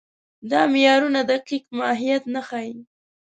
دا 0.51 0.61
معیارونه 0.73 1.21
دقیق 1.31 1.63
ماهیت 1.79 2.23
نه 2.33 2.41
ښيي. 2.47 2.75